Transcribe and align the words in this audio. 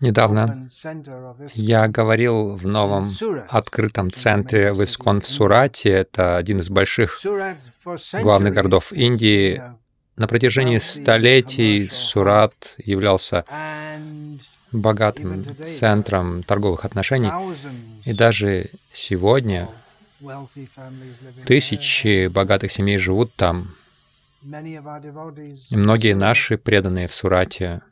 Недавно 0.00 0.68
я 1.54 1.88
говорил 1.88 2.56
в 2.56 2.66
новом 2.66 3.06
открытом 3.48 4.10
центре 4.10 4.72
в 4.72 4.82
Искон 4.84 5.20
в 5.20 5.26
Сурате. 5.26 5.90
Это 5.90 6.36
один 6.36 6.60
из 6.60 6.70
больших 6.70 7.20
главных 8.22 8.52
городов 8.54 8.92
Индии. 8.92 9.62
На 10.16 10.26
протяжении 10.26 10.78
столетий 10.78 11.88
Сурат 11.88 12.74
являлся 12.78 13.44
богатым 14.72 15.44
центром 15.62 16.42
торговых 16.42 16.84
отношений. 16.84 17.30
И 18.04 18.12
даже 18.12 18.70
сегодня 18.92 19.68
тысячи 21.46 22.26
богатых 22.28 22.72
семей 22.72 22.98
живут 22.98 23.34
там. 23.34 23.74
И 24.42 25.76
многие 25.76 26.14
наши 26.14 26.58
преданные 26.58 27.08
в 27.08 27.14
Сурате, 27.14 27.82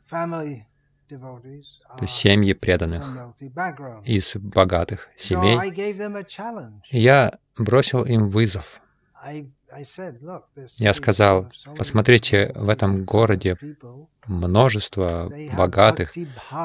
то 1.09 1.41
есть 2.01 2.13
семьи 2.13 2.53
преданных 2.53 3.05
из 4.05 4.35
богатых 4.35 5.09
семей, 5.17 5.57
я 6.91 7.37
бросил 7.57 8.03
им 8.05 8.29
вызов. 8.29 8.81
Я 10.77 10.93
сказал, 10.93 11.51
посмотрите, 11.77 12.51
в 12.55 12.69
этом 12.69 13.03
городе 13.03 13.57
множество 14.25 15.31
богатых, 15.57 16.13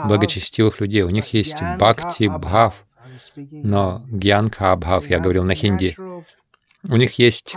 благочестивых 0.06 0.80
людей. 0.80 1.02
У 1.02 1.10
них 1.10 1.32
есть 1.32 1.60
бхакти 1.78 2.28
бхав, 2.28 2.86
но 3.50 4.04
гьянка 4.08 4.72
абхав, 4.72 5.10
я 5.10 5.18
говорил 5.18 5.44
на 5.44 5.54
хинди, 5.54 5.96
у 6.88 6.96
них 6.96 7.18
есть 7.18 7.54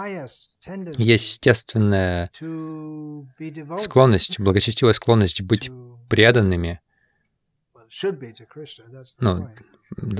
естественная 0.97 2.29
склонность, 3.77 4.39
благочестивая 4.39 4.93
склонность 4.93 5.41
быть 5.41 5.69
преданными. 6.09 6.79
Ну, 9.19 9.49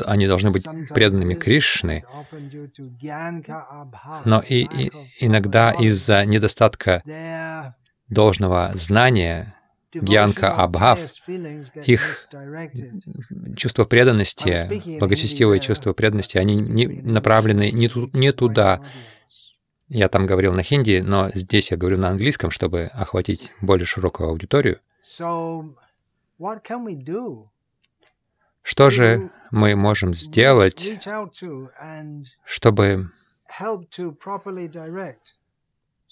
они 0.05 0.27
должны 0.27 0.51
быть 0.51 0.65
преданными 0.93 1.33
Кришны, 1.33 2.05
но 4.25 4.39
и, 4.41 4.63
и 4.63 4.91
иногда 5.19 5.71
из-за 5.71 6.25
недостатка 6.25 7.01
должного 8.07 8.71
знания 8.73 9.55
гьянка 9.93 10.51
абхав, 10.51 10.99
их 11.85 12.29
чувство 13.55 13.85
преданности, 13.85 14.99
благочестивое 14.99 15.59
чувство 15.59 15.93
преданности, 15.93 16.37
они 16.37 16.55
не 16.55 16.87
направлены 16.87 17.71
не, 17.71 17.87
ту, 17.87 18.09
не 18.13 18.31
туда. 18.31 18.81
Я 19.87 20.09
там 20.09 20.25
говорил 20.25 20.53
на 20.53 20.63
хинди, 20.63 21.03
но 21.05 21.29
здесь 21.31 21.71
я 21.71 21.77
говорю 21.77 21.97
на 21.97 22.09
английском, 22.09 22.51
чтобы 22.51 22.85
охватить 22.85 23.51
более 23.61 23.85
широкую 23.85 24.29
аудиторию. 24.29 24.79
Что 28.61 28.89
же 28.89 29.29
мы 29.51 29.75
можем 29.75 30.13
сделать, 30.15 30.99
чтобы 32.43 33.11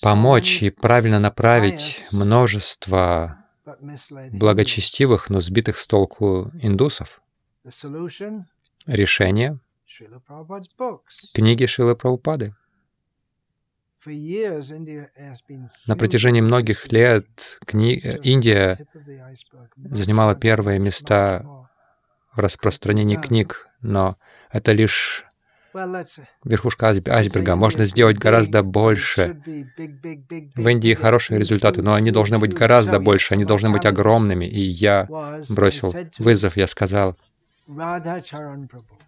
помочь 0.02 0.62
и 0.62 0.70
правильно 0.70 1.20
направить 1.20 2.06
множество 2.12 3.43
благочестивых, 4.32 5.30
но 5.30 5.40
сбитых 5.40 5.78
с 5.78 5.88
толку 5.88 6.52
индусов. 6.62 7.22
Решение— 8.86 9.60
книги 11.34 11.66
Шилы 11.66 11.96
Прабхупады. 11.96 12.56
На 15.88 15.96
протяжении 15.96 16.42
многих 16.42 16.92
лет 16.92 17.58
кни... 17.66 17.96
Индия 18.24 18.78
занимала 19.78 20.36
первые 20.36 20.80
места 20.80 21.46
в 22.34 22.40
распространении 22.40 23.16
книг, 23.16 23.68
но 23.82 24.18
это 24.52 24.74
лишь 24.74 25.26
верхушка 26.44 26.88
айсберга. 26.88 27.56
Можно 27.56 27.86
сделать 27.86 28.18
гораздо 28.18 28.64
больше. 28.64 29.38
В 30.56 30.68
Индии 30.68 30.94
хорошие 30.94 31.40
результаты, 31.40 31.82
но 31.82 31.94
они 31.94 32.12
должны 32.12 32.40
быть 32.40 32.54
гораздо 32.54 33.00
больше, 33.00 33.34
они 33.34 33.46
должны 33.46 33.70
быть 33.70 33.86
огромными. 33.86 34.46
И 34.46 34.62
я 34.62 35.08
бросил 35.50 35.94
вызов, 36.20 36.58
я 36.58 36.68
сказал 36.68 37.18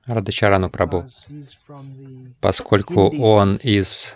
Радачарану 0.06 0.70
Прабу, 0.70 1.06
поскольку 2.40 3.10
он 3.18 3.58
из 3.58 4.16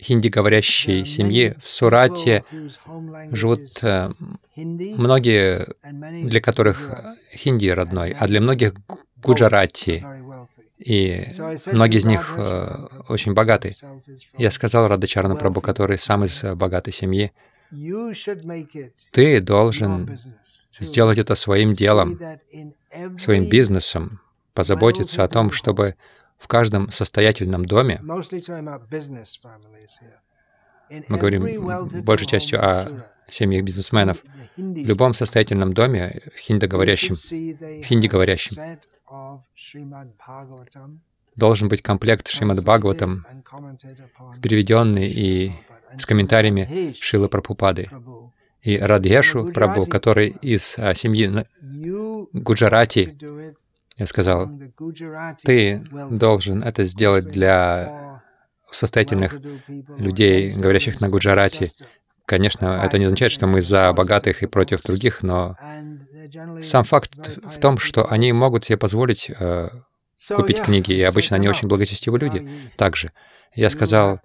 хинди-говорящей 0.00 1.04
семьи 1.04 1.54
в 1.62 1.68
Сурате 1.68 2.44
живут 3.30 3.82
э, 3.82 4.10
многие, 4.56 5.66
для 6.28 6.40
которых 6.40 6.90
хинди 7.32 7.68
родной, 7.68 8.12
а 8.12 8.26
для 8.26 8.40
многих 8.40 8.74
Гуджарати, 9.24 10.04
и 10.78 11.26
многие 11.72 11.98
из 11.98 12.04
них 12.04 12.34
э, 12.36 12.86
очень 13.08 13.34
богаты. 13.34 13.74
Я 14.38 14.50
сказал 14.50 14.88
Радачарну 14.88 15.36
Прабу, 15.36 15.60
который 15.60 15.98
сам 15.98 16.24
из 16.24 16.42
богатой 16.42 16.92
семьи, 16.92 17.32
ты 19.10 19.40
должен 19.40 20.16
сделать 20.78 21.18
это 21.18 21.34
своим 21.34 21.72
делом, 21.72 22.18
своим 23.18 23.48
бизнесом, 23.48 24.20
позаботиться 24.52 25.24
о 25.24 25.28
том, 25.28 25.50
чтобы 25.50 25.96
в 26.38 26.46
каждом 26.46 26.90
состоятельном 26.90 27.64
доме, 27.64 28.00
мы 31.08 31.18
говорим 31.18 32.04
большей 32.04 32.26
частью 32.26 32.64
о 32.64 33.06
семьях 33.28 33.64
бизнесменов, 33.64 34.22
в 34.56 34.60
любом 34.60 35.14
состоятельном 35.14 35.72
доме, 35.72 36.22
хинди-говорящем, 36.38 37.14
хинди-говорящем, 37.82 38.78
должен 41.36 41.68
быть 41.68 41.82
комплект 41.82 42.28
Шримад 42.28 42.62
Бхагаватам, 42.62 43.26
переведенный 44.40 45.06
и 45.06 45.52
с 45.98 46.06
комментариями 46.06 46.92
Шилы 46.92 47.28
Прабхупады. 47.28 47.90
И 48.62 48.78
Радьешу 48.78 49.52
Прабху, 49.52 49.84
который 49.84 50.28
из 50.28 50.76
а, 50.78 50.94
семьи 50.94 51.30
Гуджарати, 52.32 53.18
я 53.96 54.06
сказал, 54.06 54.50
ты 55.44 55.82
должен 56.10 56.62
это 56.62 56.84
сделать 56.84 57.26
для 57.26 58.22
состоятельных 58.70 59.36
людей, 59.98 60.50
говорящих 60.50 61.00
на 61.00 61.08
Гуджарати. 61.08 61.68
Конечно, 62.26 62.80
это 62.82 62.98
не 62.98 63.04
означает, 63.04 63.32
что 63.32 63.46
мы 63.46 63.60
за 63.60 63.92
богатых 63.92 64.42
и 64.42 64.46
против 64.46 64.82
других, 64.82 65.22
но 65.22 65.56
сам 66.62 66.84
факт 66.84 67.12
в 67.44 67.58
том, 67.58 67.78
что 67.78 68.10
они 68.10 68.32
могут 68.32 68.64
себе 68.64 68.76
позволить 68.78 69.30
э, 69.30 69.68
купить 70.34 70.62
книги, 70.62 70.92
и 70.92 71.02
обычно 71.02 71.36
они 71.36 71.48
очень 71.48 71.68
благочестивые 71.68 72.20
люди. 72.20 72.48
Также. 72.76 73.10
Я 73.54 73.70
сказал, 73.70 74.20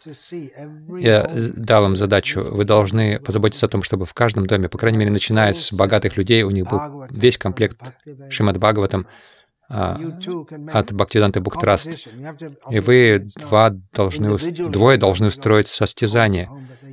я 0.98 1.30
дал 1.56 1.86
им 1.86 1.96
задачу, 1.96 2.42
вы 2.42 2.66
должны 2.66 3.20
позаботиться 3.20 3.68
о 3.68 3.70
том, 3.70 3.84
чтобы 3.84 4.06
в 4.06 4.14
каждом 4.16 4.48
доме, 4.48 4.70
по 4.70 4.80
крайней 4.80 4.98
мере, 4.98 5.12
начиная 5.12 5.54
с 5.54 5.72
богатых 5.72 6.18
людей, 6.18 6.42
у 6.42 6.50
них 6.50 6.68
был 6.68 7.06
весь 7.12 7.38
комплект 7.38 7.78
Шимад 8.30 8.58
Бхагаватам, 8.58 9.06
от 9.70 10.92
Бхактиданты 10.94 11.42
Буктраст. 11.42 12.08
И 12.70 12.80
вы 12.80 13.28
два 13.38 13.70
должны, 13.94 14.38
двое 14.70 14.98
должны 14.98 15.28
устроить 15.28 15.68
состязание. 15.68 16.50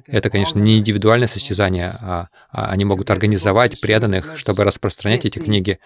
Это, 0.07 0.31
конечно, 0.31 0.61
не 0.61 0.79
индивидуальное 0.79 1.27
состязание, 1.27 1.97
а, 2.01 2.29
а 2.51 2.71
они 2.71 2.85
могут 2.85 3.11
организовать 3.11 3.81
преданных, 3.81 4.37
чтобы 4.37 4.65
распространять 4.65 5.25
эти 5.25 5.39
книги. 5.39 5.79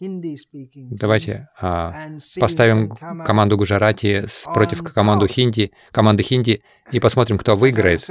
Давайте 0.00 1.48
а, 1.60 1.94
поставим 2.38 2.90
команду 3.24 3.56
Гуджарати 3.56 4.26
против 4.54 4.82
команду 4.82 5.26
хинди, 5.26 5.72
команды 5.90 6.22
хинди 6.22 6.62
и 6.92 7.00
посмотрим, 7.00 7.38
кто 7.38 7.56
выиграет. 7.56 8.06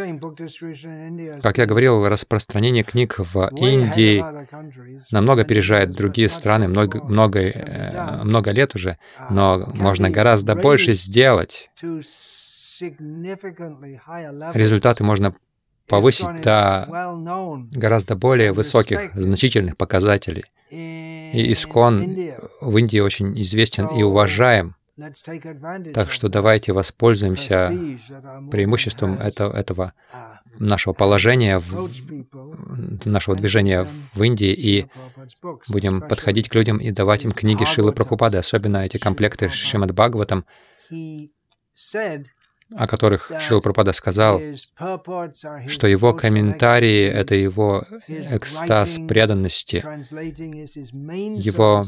Как 1.41 1.57
я 1.57 1.65
говорил, 1.65 2.07
распространение 2.07 2.83
книг 2.83 3.15
в 3.19 3.49
Индии 3.55 4.23
намного 5.11 5.43
опережает 5.43 5.91
другие 5.91 6.29
страны, 6.29 6.67
много, 6.67 7.03
много, 7.03 7.39
э, 7.39 8.23
много 8.23 8.51
лет 8.51 8.75
уже, 8.75 8.97
но 9.29 9.71
можно 9.73 10.09
гораздо 10.09 10.55
больше 10.55 10.93
сделать. 10.93 11.69
Результаты 14.53 15.03
можно 15.03 15.33
повысить 15.87 16.41
до 16.41 16.85
гораздо 17.71 18.15
более 18.15 18.51
высоких, 18.51 19.15
значительных 19.15 19.77
показателей. 19.77 20.43
И 20.69 21.53
Искон 21.53 22.15
в 22.61 22.77
Индии 22.77 22.99
очень 22.99 23.39
известен 23.41 23.87
и 23.87 24.03
уважаем. 24.03 24.75
Так 25.93 26.11
что 26.11 26.27
давайте 26.27 26.73
воспользуемся 26.73 27.71
преимуществом 28.49 29.19
этого, 29.19 29.55
этого 29.55 29.93
нашего 30.57 30.93
положения, 30.93 31.59
в, 31.59 31.89
нашего 33.05 33.35
движения 33.35 33.87
в 34.15 34.23
Индии 34.23 34.53
и 34.53 34.87
будем 35.67 36.01
подходить 36.01 36.49
к 36.49 36.55
людям 36.55 36.77
и 36.77 36.89
давать 36.89 37.25
им 37.25 37.31
книги 37.31 37.63
Шилы 37.63 37.91
Прабхупады, 37.91 38.37
особенно 38.37 38.77
эти 38.77 38.97
комплекты 38.97 39.49
Шримад 39.49 39.91
Бхагаватам. 39.91 40.45
О 42.75 42.87
которых 42.87 43.31
Шрила 43.39 43.61
Прабхупада 43.61 43.93
сказал, 43.93 44.39
что 45.67 45.87
его 45.87 46.13
комментарии— 46.13 47.03
это 47.05 47.35
его 47.35 47.83
экстаз 48.07 48.97
преданности, 49.07 49.77
его 51.37 51.83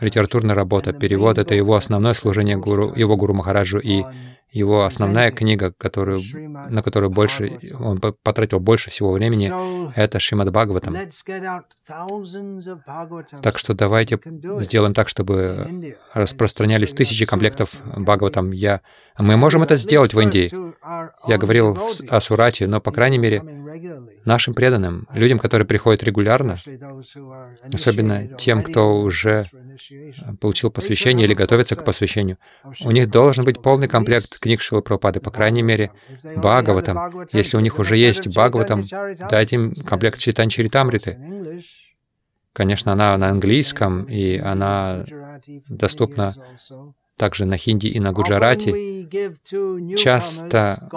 литературная 0.00 0.54
работа, 0.54 0.92
перевод— 0.92 1.38
это 1.38 1.54
его 1.54 1.74
основное 1.74 2.14
служение 2.14 2.56
гуру, 2.56 2.92
его 2.94 3.16
Гуру 3.16 3.34
Махараджу 3.34 3.78
и 3.78 4.04
его 4.54 4.84
основная 4.84 5.32
книга, 5.32 5.72
которую, 5.72 6.20
на 6.70 6.80
которую 6.80 7.10
больше, 7.10 7.58
он 7.78 8.00
потратил 8.00 8.60
больше 8.60 8.88
всего 8.88 9.10
времени, 9.10 9.50
это 9.96 10.20
Шримад 10.20 10.50
Бхагаватам. 10.52 10.94
Так 13.42 13.58
что 13.58 13.74
давайте 13.74 14.20
сделаем 14.60 14.94
так, 14.94 15.08
чтобы 15.08 15.96
распространялись 16.14 16.92
тысячи 16.92 17.26
комплектов 17.26 17.74
Бхагаватам. 17.96 18.52
Я... 18.52 18.80
Мы 19.18 19.36
можем 19.36 19.64
это 19.64 19.74
сделать 19.76 20.14
в 20.14 20.20
Индии. 20.20 20.50
Я 21.28 21.36
говорил 21.36 21.76
о 22.08 22.20
Сурате, 22.20 22.68
но, 22.68 22.80
по 22.80 22.92
крайней 22.92 23.18
мере, 23.18 23.42
нашим 24.24 24.54
преданным, 24.54 25.06
людям, 25.12 25.38
которые 25.38 25.66
приходят 25.66 26.02
регулярно, 26.02 26.56
особенно 27.72 28.26
тем, 28.36 28.62
кто 28.62 29.00
уже 29.00 29.44
получил 30.40 30.70
посвящение 30.70 31.26
или 31.26 31.34
готовится 31.34 31.76
к 31.76 31.84
посвящению, 31.84 32.38
у 32.84 32.90
них 32.90 33.10
должен 33.10 33.44
быть 33.44 33.62
полный 33.62 33.88
комплект 33.88 34.38
книг 34.38 34.60
Шилы 34.60 34.82
Прабхупады, 34.82 35.20
по 35.20 35.30
крайней 35.30 35.62
мере, 35.62 35.90
Бхагаватам. 36.36 37.26
Если 37.32 37.56
у 37.56 37.60
них 37.60 37.78
уже 37.78 37.96
есть 37.96 38.28
Бхагаватам, 38.28 38.84
дайте 39.30 39.56
им 39.56 39.74
комплект 39.74 40.18
Читан 40.18 40.48
Чаритамриты. 40.48 41.18
Конечно, 42.52 42.92
она 42.92 43.16
на 43.18 43.28
английском, 43.30 44.04
и 44.04 44.38
она 44.38 45.04
доступна 45.68 46.34
также 47.16 47.44
на 47.44 47.56
хинди 47.56 47.86
и 47.86 48.00
на 48.00 48.12
гуджарати. 48.12 49.06
Часто 49.96 50.88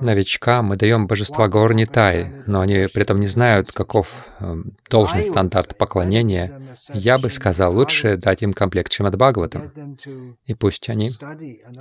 новичкам 0.00 0.66
мы 0.66 0.76
даем 0.76 1.06
божества 1.06 1.48
Гаурнитай, 1.48 2.30
но 2.46 2.60
они 2.60 2.86
при 2.92 3.02
этом 3.02 3.20
не 3.20 3.28
знают, 3.28 3.72
каков 3.72 4.12
э, 4.40 4.56
должный 4.90 5.22
стандарт 5.22 5.78
поклонения. 5.78 6.60
Я 6.92 7.18
бы 7.18 7.30
сказал, 7.30 7.74
лучше 7.74 8.16
дать 8.16 8.42
им 8.42 8.52
комплект 8.52 8.92
Шримад 8.92 9.16
Бхагаватам, 9.16 9.96
и 10.44 10.54
пусть 10.54 10.88
они 10.88 11.10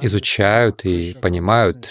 изучают 0.01 0.85
и 0.85 1.15
понимают, 1.19 1.89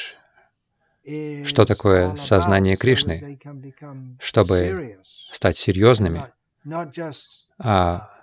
что 1.45 1.65
такое 1.67 2.17
сознание 2.17 2.77
Кришны, 2.77 3.39
чтобы 4.21 4.99
стать 5.33 5.59
серьезными, 5.59 6.27
а 7.59 8.14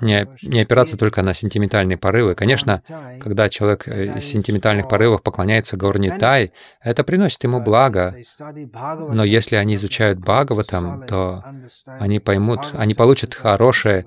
не, 0.00 0.28
не 0.42 0.60
опираться 0.60 0.96
только 0.96 1.22
на 1.22 1.34
сентиментальные 1.34 1.98
порывы. 1.98 2.34
Конечно, 2.34 2.82
когда 3.20 3.48
человек 3.48 3.86
э, 3.88 4.18
из 4.18 4.24
сентиментальных 4.24 4.88
порывов 4.88 5.22
поклоняется 5.22 5.76
Тай, 6.18 6.52
это 6.80 7.04
приносит 7.04 7.44
ему 7.44 7.60
благо. 7.60 8.14
Но 9.12 9.24
если 9.24 9.56
они 9.56 9.74
изучают 9.74 10.18
Бхагаватам, 10.18 11.06
то 11.06 11.44
они 11.86 12.20
поймут, 12.20 12.70
они 12.72 12.94
получат 12.94 13.34
хорошее, 13.34 14.06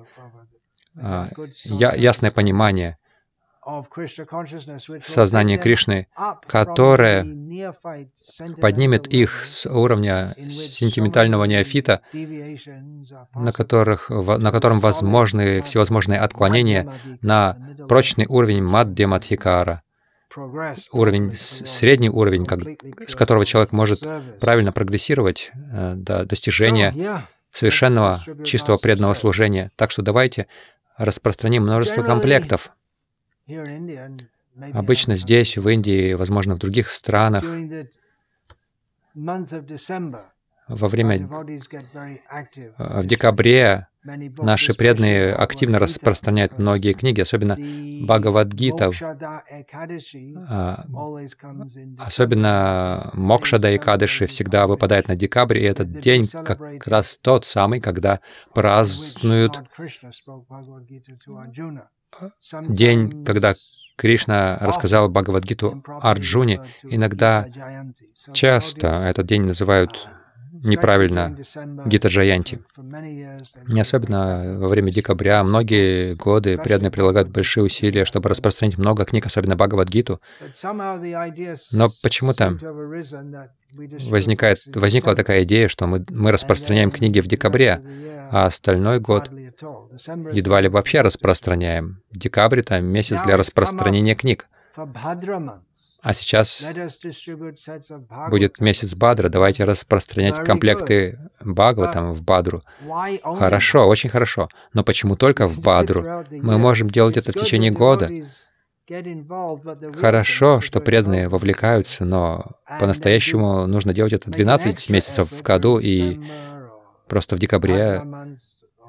а, 1.00 1.28
ясное 1.64 2.30
понимание 2.30 2.97
сознание 5.02 5.58
Кришны, 5.58 6.08
которое 6.46 7.22
поднимет 8.60 9.06
их 9.08 9.44
с 9.44 9.66
уровня 9.66 10.34
сентиментального 10.38 11.44
неофита, 11.44 12.00
на, 13.34 13.52
которых, 13.52 14.10
на 14.10 14.50
котором 14.52 14.80
возможны 14.80 15.62
всевозможные 15.62 16.20
отклонения, 16.20 16.92
на 17.20 17.56
прочный 17.88 18.26
уровень 18.26 18.62
Маддя 18.62 19.06
Мадхикара, 19.06 19.82
уровень, 20.92 21.34
средний 21.36 22.10
уровень, 22.10 22.46
как, 22.46 22.60
с 23.06 23.14
которого 23.14 23.44
человек 23.46 23.72
может 23.72 24.02
правильно 24.40 24.72
прогрессировать 24.72 25.50
э, 25.72 25.94
до 25.94 26.24
достижения 26.24 27.24
совершенного 27.52 28.20
чистого 28.44 28.76
преданного 28.76 29.14
служения. 29.14 29.72
Так 29.76 29.90
что 29.90 30.02
давайте 30.02 30.46
распространим 30.96 31.62
множество 31.62 32.02
комплектов 32.02 32.72
Обычно 34.72 35.16
здесь, 35.16 35.56
в 35.56 35.68
Индии, 35.68 36.14
возможно, 36.14 36.54
в 36.54 36.58
других 36.58 36.88
странах, 36.88 37.44
во 40.68 40.88
время, 40.88 41.28
в 42.78 43.06
декабре 43.06 43.88
наши 44.04 44.74
преданные 44.74 45.32
активно 45.32 45.78
распространяют 45.78 46.58
многие 46.58 46.92
книги, 46.92 47.20
особенно 47.20 47.56
Бхагавадгита, 48.06 48.90
а, 50.48 50.84
особенно 51.98 53.10
Мокшада 53.14 53.70
и 53.72 53.78
Кадыши 53.78 54.26
всегда 54.26 54.66
выпадает 54.66 55.08
на 55.08 55.16
декабрь, 55.16 55.58
и 55.58 55.64
этот 55.64 56.00
день 56.00 56.26
как 56.28 56.86
раз 56.86 57.18
тот 57.18 57.44
самый, 57.44 57.80
когда 57.80 58.20
празднуют 58.54 59.60
день, 62.68 63.24
когда 63.24 63.54
Кришна 63.96 64.58
рассказал 64.60 65.08
Бхагавадгиту 65.08 65.82
Арджуне, 66.00 66.64
иногда 66.84 67.48
часто 68.32 68.86
этот 68.86 69.26
день 69.26 69.42
называют 69.42 70.08
неправильно 70.64 71.36
Гита 71.86 72.08
Джаянти. 72.08 72.60
Не 73.68 73.80
особенно 73.80 74.58
во 74.58 74.68
время 74.68 74.92
декабря. 74.92 75.42
Многие 75.44 76.14
годы 76.14 76.58
преданные 76.58 76.90
прилагают 76.90 77.28
большие 77.28 77.64
усилия, 77.64 78.04
чтобы 78.04 78.28
распространить 78.28 78.78
много 78.78 79.04
книг, 79.04 79.26
особенно 79.26 79.56
Бхагавадгиту. 79.56 80.20
Но 81.72 81.88
почему-то 82.02 82.58
возникает, 83.72 84.58
возникла 84.74 85.14
такая 85.14 85.44
идея, 85.44 85.68
что 85.68 85.86
мы, 85.86 86.04
мы 86.10 86.32
распространяем 86.32 86.90
книги 86.90 87.20
в 87.20 87.26
декабре, 87.26 87.80
а 88.30 88.46
остальной 88.46 89.00
год 89.00 89.30
едва 90.32 90.60
ли 90.60 90.68
вообще 90.68 91.00
распространяем. 91.00 92.02
Декабрь— 92.12 92.60
это 92.60 92.80
месяц 92.80 93.22
для 93.22 93.36
распространения 93.36 94.14
книг. 94.14 94.46
А 96.00 96.12
сейчас 96.12 96.64
будет 98.30 98.60
месяц 98.60 98.94
Бадра, 98.94 99.28
давайте 99.28 99.64
распространять 99.64 100.44
комплекты 100.44 101.18
Бхагаватам 101.40 102.12
в 102.12 102.22
Бадру. 102.22 102.62
Хорошо, 103.22 103.88
очень 103.88 104.08
хорошо. 104.08 104.48
Но 104.72 104.84
почему 104.84 105.16
только 105.16 105.48
в 105.48 105.58
Бадру? 105.58 106.24
Мы 106.30 106.58
можем 106.58 106.88
делать 106.88 107.16
это 107.16 107.32
в 107.32 107.34
течение 107.34 107.72
года. 107.72 108.10
Хорошо, 109.96 110.60
что 110.60 110.80
преданные 110.80 111.28
вовлекаются, 111.28 112.04
но 112.04 112.46
по-настоящему 112.80 113.66
нужно 113.66 113.92
делать 113.92 114.12
это 114.14 114.30
12 114.30 114.88
месяцев 114.90 115.30
в 115.30 115.42
году 115.42 115.78
и 115.78 116.18
просто 117.06 117.36
в 117.36 117.38
декабре, 117.38 118.02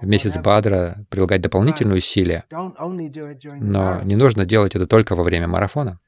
в 0.01 0.05
месяц 0.05 0.37
Бадра, 0.37 1.05
прилагать 1.09 1.41
дополнительные 1.41 1.97
усилия. 1.97 2.45
Но 2.49 4.01
не 4.03 4.15
нужно 4.15 4.45
делать 4.45 4.75
это 4.75 4.87
только 4.87 5.15
во 5.15 5.23
время 5.23 5.47
марафона. 5.47 5.99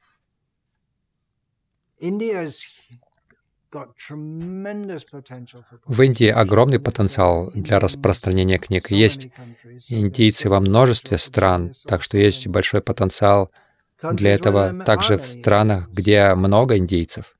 В 5.86 6.02
Индии 6.02 6.28
огромный 6.28 6.80
потенциал 6.80 7.52
для 7.54 7.80
распространения 7.80 8.58
книг. 8.58 8.92
Есть 8.92 9.30
индийцы 9.90 10.50
во 10.50 10.60
множестве 10.60 11.18
стран, 11.18 11.72
так 11.86 12.02
что 12.02 12.18
есть 12.18 12.48
большой 12.48 12.82
потенциал 12.82 13.52
для 14.02 14.34
этого 14.34 14.84
также 14.84 15.18
в 15.18 15.26
странах, 15.26 15.90
где 15.90 16.34
много 16.36 16.78
индейцев. 16.78 17.38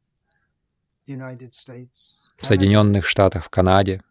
В 1.08 2.46
Соединенных 2.46 3.06
Штатах, 3.06 3.46
в 3.46 3.50
Канаде, 3.50 4.02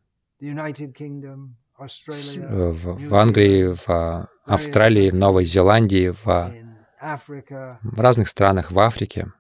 в 3.08 3.14
Англии, 3.14 3.74
в 3.74 4.28
Австралии, 4.44 5.10
в 5.10 5.14
Новой 5.14 5.44
Зеландии, 5.44 6.14
в 6.24 6.52
разных 7.96 8.28
странах, 8.28 8.70
в 8.70 8.78
Африке. 8.78 9.32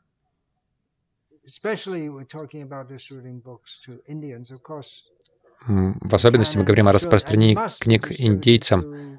В 5.66 6.14
особенности 6.14 6.56
мы 6.56 6.64
говорим 6.64 6.88
о 6.88 6.92
распространении 6.92 7.58
книг 7.80 8.08
индейцам, 8.18 9.18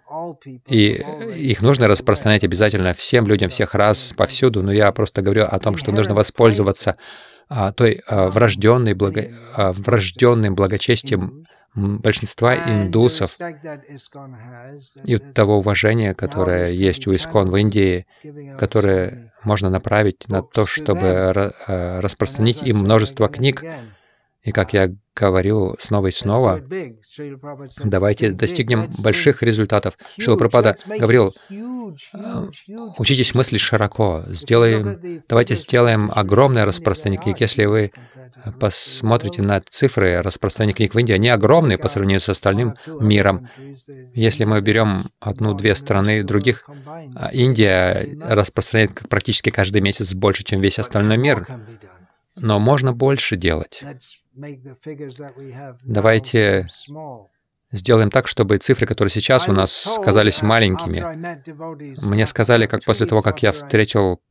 и 0.67 1.03
их 1.35 1.61
нужно 1.61 1.87
распространять 1.87 2.43
обязательно 2.43 2.93
всем 2.93 3.27
людям, 3.27 3.49
всех 3.49 3.75
раз, 3.75 4.13
повсюду, 4.15 4.63
но 4.63 4.71
я 4.71 4.91
просто 4.91 5.21
говорю 5.21 5.43
о 5.43 5.59
том, 5.59 5.77
что 5.77 5.91
нужно 5.91 6.15
воспользоваться 6.15 6.97
а, 7.47 7.71
той 7.71 8.01
а, 8.07 8.29
врожденной, 8.29 8.93
благо, 8.93 9.27
а, 9.55 9.73
врожденным 9.73 10.55
благочестием 10.55 11.45
большинства 11.73 12.55
индусов 12.55 13.37
и 15.05 15.17
того 15.17 15.59
уважения, 15.59 16.13
которое 16.13 16.67
есть 16.67 17.07
у 17.07 17.15
Искон 17.15 17.49
в 17.49 17.55
Индии, 17.55 18.05
которое 18.59 19.31
можно 19.45 19.69
направить 19.69 20.27
на 20.27 20.41
то, 20.41 20.65
чтобы 20.65 21.31
распространить 21.67 22.61
им 22.63 22.79
множество 22.79 23.29
книг. 23.29 23.63
И 24.43 24.51
как 24.51 24.73
я 24.73 24.93
говорю 25.15 25.75
снова 25.79 26.07
и 26.07 26.11
снова, 26.11 26.61
давайте 27.83 28.31
достигнем 28.31 28.89
больших 29.03 29.43
результатов. 29.43 29.97
Шила 30.17 30.37
Пропада 30.37 30.75
говорил, 30.87 31.33
«А, 32.13 32.47
учитесь 32.97 33.33
мыслить 33.33 33.61
широко, 33.61 34.23
сделаем, 34.27 35.21
давайте 35.27 35.55
сделаем 35.55 36.11
огромное 36.13 36.65
распространение 36.65 37.21
книг. 37.21 37.41
Если 37.41 37.65
вы 37.65 37.91
посмотрите 38.59 39.41
на 39.41 39.61
цифры 39.61 40.21
распространения 40.21 40.73
книг 40.73 40.93
в 40.93 40.99
Индии, 40.99 41.13
они 41.13 41.29
огромные 41.29 41.77
по 41.77 41.87
сравнению 41.87 42.21
с 42.21 42.29
остальным 42.29 42.75
миром. 42.99 43.47
Если 44.13 44.45
мы 44.45 44.61
берем 44.61 45.05
одну-две 45.19 45.75
страны 45.75 46.23
других, 46.23 46.67
а, 47.15 47.29
Индия 47.33 48.17
распространяет 48.21 48.99
практически 49.09 49.49
каждый 49.49 49.81
месяц 49.81 50.13
больше, 50.13 50.43
чем 50.43 50.61
весь 50.61 50.79
остальной 50.79 51.17
мир. 51.17 51.47
Но 52.37 52.59
можно 52.59 52.93
больше 52.93 53.35
делать. 53.35 53.83
Давайте 55.83 56.67
сделаем 57.71 58.09
так, 58.09 58.27
чтобы 58.27 58.57
цифры, 58.57 58.85
которые 58.85 59.11
сейчас 59.11 59.47
у 59.47 59.53
нас 59.53 59.87
казались 60.03 60.41
маленькими. 60.41 61.01
Мне 62.05 62.25
сказали, 62.25 62.65
как 62.65 62.83
после 62.83 63.05
того, 63.05 63.21
как 63.21 63.41
я 63.43 63.51
встретил 63.51 64.21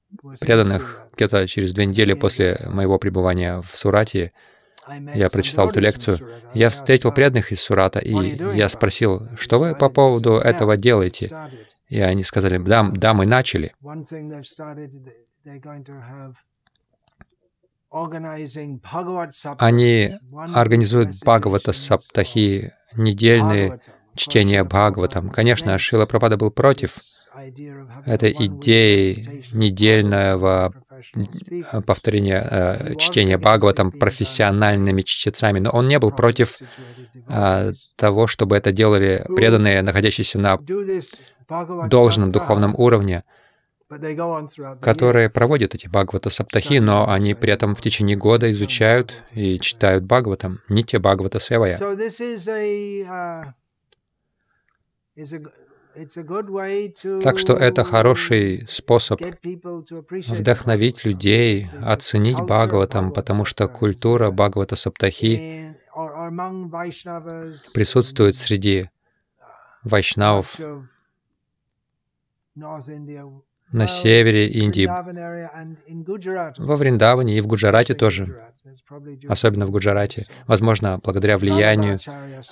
преданных 0.41 1.09
где-то 1.17 1.47
через 1.47 1.73
две 1.73 1.87
недели 1.87 2.15
после 2.15 2.61
моего 2.67 2.99
пребывания 2.99 3.63
в 3.63 3.77
Сурате, 3.77 4.33
я 5.15 5.29
прочитал 5.29 5.71
эту 5.71 5.81
лекцию, 5.81 6.19
я 6.55 6.71
встретил 6.71 7.13
преданных 7.13 7.53
из 7.53 7.61
Сурата, 7.61 7.99
и 7.99 8.15
я 8.57 8.69
спросил, 8.69 9.29
что 9.37 9.59
вы 9.59 9.75
по 9.75 9.89
поводу 9.89 10.37
этого 10.37 10.77
делаете? 10.77 11.31
И 11.89 12.01
они 12.01 12.23
сказали, 12.23 12.59
да, 12.59 12.89
да 12.93 13.15
мы 13.15 13.27
начали. 13.27 13.75
Они 19.59 20.13
организуют 20.55 21.11
Бхагавата 21.23 21.73
Саптахи, 21.73 22.73
недельные 22.95 23.81
чтения 24.15 24.63
Бхагаватам. 24.65 25.31
Конечно, 25.31 25.77
Шила 25.79 26.07
Прабхада 26.07 26.37
был 26.37 26.51
против 26.51 26.99
этой 28.07 28.33
идеи 28.33 29.43
недельного 29.53 30.73
повторения 31.87 32.47
э, 32.51 32.95
чтения 32.97 33.39
Бхагаватам 33.39 33.93
профессиональными 33.93 35.03
чтецами, 35.03 35.61
но 35.61 35.71
он 35.71 35.89
не 35.89 35.99
был 35.99 36.11
против 36.11 36.59
э, 37.29 37.73
того, 37.97 38.27
чтобы 38.27 38.57
это 38.57 38.73
делали 38.73 39.25
преданные, 39.35 39.83
находящиеся 39.83 40.39
на 40.39 40.59
должном 41.89 42.31
духовном 42.31 42.75
уровне 42.77 43.25
которые 44.81 45.31
проводят 45.31 45.75
эти 45.75 45.89
Бхагавата 45.89 46.31
Саптахи, 46.31 46.79
но 46.79 47.11
они 47.11 47.35
при 47.35 47.53
этом 47.53 47.75
в 47.75 47.81
течение 47.81 48.17
года 48.17 48.51
изучают 48.51 49.15
и 49.33 49.59
читают 49.59 50.05
Бхагаватам, 50.05 50.61
не 50.69 50.85
те 50.85 50.99
Бхагавата 50.99 51.41
Севая. 51.41 51.77
Так 57.23 57.39
что 57.39 57.55
это 57.55 57.83
хороший 57.83 58.67
способ 58.69 59.21
вдохновить 60.29 61.05
людей, 61.05 61.67
оценить 61.83 62.39
Бхагаватам, 62.39 63.13
потому 63.13 63.45
что 63.45 63.67
культура 63.67 64.31
Бхагавата 64.31 64.77
Саптахи 64.77 65.77
присутствует 67.75 68.37
среди 68.37 68.89
вайшнавов 69.83 70.61
на 73.73 73.87
севере 73.87 74.49
Индии, 74.49 74.87
во 76.59 76.77
Вриндаване 76.77 77.39
и 77.39 77.41
в 77.41 77.47
Гуджарате 77.47 77.95
тоже, 77.95 78.53
особенно 79.29 79.67
в 79.67 79.71
Гуджарате, 79.71 80.27
возможно, 80.47 81.01
благодаря 81.03 81.39
влиянию 81.39 81.99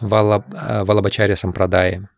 Валабачаря 0.01 1.37
Сампрадаи. 1.37 2.09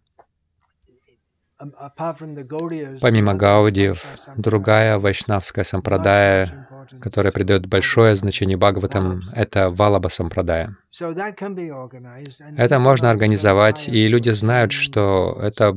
Помимо 3.03 3.35
Гаудиев, 3.35 4.07
другая 4.37 4.99
вайшнавская 4.99 5.63
сампрадая, 5.63 6.69
которая 7.03 7.33
придает 7.33 7.67
большое 7.67 8.17
значение 8.17 8.57
Бхагаватам, 8.57 9.21
это 9.35 9.71
Валаба 9.71 10.09
сампрадая. 10.09 10.75
Это 12.57 12.79
можно 12.79 13.11
организовать, 13.11 13.89
и 13.89 14.09
люди 14.09 14.31
знают, 14.31 14.73
что 14.73 15.39
это 15.39 15.77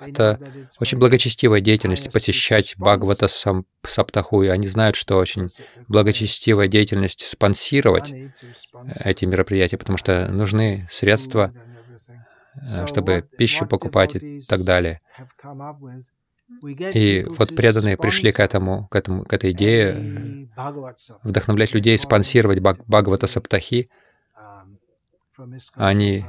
это 0.00 0.40
очень 0.78 0.98
благочестивая 0.98 1.60
деятельность 1.60 2.12
посещать 2.12 2.74
Бхагавата 2.76 3.28
Саптаху, 3.28 4.42
и 4.42 4.48
они 4.48 4.66
знают, 4.66 4.96
что 4.96 5.18
очень 5.18 5.48
благочестивая 5.88 6.68
деятельность 6.68 7.24
спонсировать 7.24 8.12
эти 9.04 9.24
мероприятия, 9.24 9.78
потому 9.78 9.98
что 9.98 10.28
нужны 10.28 10.88
средства, 10.90 11.52
э, 12.54 12.86
чтобы 12.86 13.24
пищу 13.36 13.66
покупать 13.66 14.16
и 14.16 14.40
так 14.40 14.64
далее. 14.64 15.00
И 16.92 17.24
вот 17.28 17.54
преданные 17.54 17.96
пришли 17.96 18.32
к 18.32 18.40
этому, 18.40 18.88
к 18.88 18.96
этому, 18.96 19.24
к 19.24 19.32
этой 19.32 19.52
идее 19.52 20.48
вдохновлять 21.22 21.74
людей 21.74 21.96
спонсировать 21.96 22.58
Бхагавата 22.58 23.26
Саптахи, 23.26 23.88
они 25.74 26.24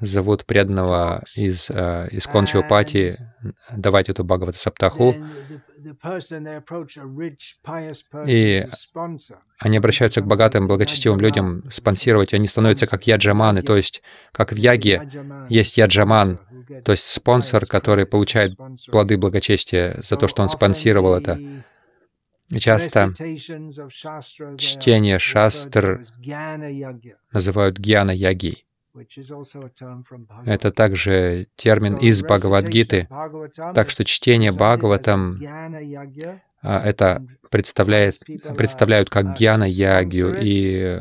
зовут 0.00 0.44
преданного 0.44 1.22
из 1.34 1.70
э, 1.70 2.08
из 2.10 2.26
Кончиопати 2.26 3.18
давать 3.76 4.08
эту 4.08 4.24
Бхагавата 4.24 4.58
Саптаху, 4.58 5.14
и 8.26 8.66
они 9.58 9.76
обращаются 9.76 10.20
к 10.20 10.26
богатым, 10.26 10.66
благочестивым 10.66 11.20
людям 11.20 11.70
спонсировать, 11.70 12.34
они 12.34 12.48
становятся 12.48 12.86
как 12.86 13.06
яджаманы, 13.06 13.62
то 13.62 13.76
есть 13.76 14.02
как 14.32 14.52
в 14.52 14.56
яге 14.56 15.08
есть 15.48 15.76
яджаман, 15.76 16.40
то 16.84 16.92
есть 16.92 17.04
спонсор, 17.04 17.66
который 17.66 18.06
получает 18.06 18.56
плоды 18.90 19.16
благочестия 19.16 20.00
за 20.02 20.16
то, 20.16 20.28
что 20.28 20.42
он 20.42 20.48
спонсировал 20.48 21.14
это. 21.14 21.38
Часто 22.58 23.12
чтение 24.58 25.18
шастр 25.18 26.02
называют 27.32 27.78
гьяна-яги. 27.78 28.64
Это 30.46 30.72
также 30.72 31.48
термин 31.56 31.96
из 31.96 32.22
Бхагавадгиты. 32.22 33.08
Так 33.74 33.90
что 33.90 34.04
чтение 34.04 34.52
Бхагаватам 34.52 35.38
а, 36.62 36.80
это 36.80 37.24
представляет, 37.50 38.18
представляют 38.56 39.08
как 39.08 39.36
гьяна-ягью, 39.38 40.36
и 40.40 41.00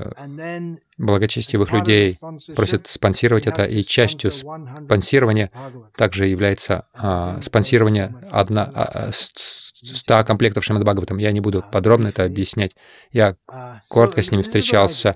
благочестивых 0.98 1.72
людей 1.72 2.18
просят 2.56 2.88
спонсировать 2.88 3.48
это, 3.48 3.66
и 3.66 3.82
частью 3.84 4.32
спонсирования 4.32 5.50
также 5.96 6.28
является 6.28 6.86
а, 6.94 7.42
спонсирование 7.42 8.14
одна, 8.32 8.72
а, 8.74 9.12
100 9.86 10.24
комплектов 10.24 10.64
Шримад 10.64 10.84
Бхагаватам. 10.84 11.18
Я 11.18 11.32
не 11.32 11.40
буду 11.40 11.64
подробно 11.72 12.08
это 12.08 12.24
объяснять. 12.24 12.76
Я 13.12 13.36
коротко 13.90 14.22
с 14.22 14.32
ними 14.32 14.42
встречался. 14.42 15.16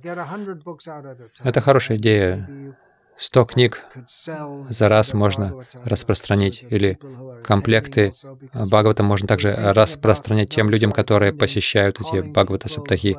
Это 1.44 1.62
хорошая 1.62 1.98
идея. 1.98 2.76
100 3.20 3.46
книг 3.46 3.86
за 4.70 4.88
раз 4.88 5.14
можно 5.14 5.66
распространить, 5.84 6.64
или 6.70 6.98
комплекты 7.44 8.14
Бхагавата 8.54 9.04
можно 9.04 9.28
также 9.28 9.54
распространять 9.54 10.50
тем 10.50 10.70
людям, 10.70 10.94
которые 10.94 11.34
посещают 11.34 12.00
эти 12.00 12.22
Бхагавата 12.22 12.70
Саптахи, 12.70 13.18